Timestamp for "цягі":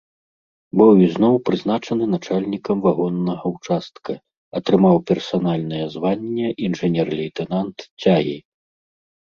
8.03-8.37